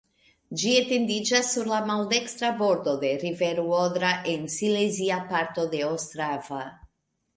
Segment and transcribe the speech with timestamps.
[0.59, 6.65] Ĝi etendiĝas sur la maldekstra bordo de rivero Odra en silezia parto de Ostrava.